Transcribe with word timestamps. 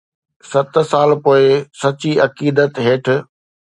ست 0.49 0.73
سال 0.91 1.09
پوءِ 1.23 1.45
سچي 1.81 2.11
عقيدت 2.25 2.73
هيٺ 2.85 3.05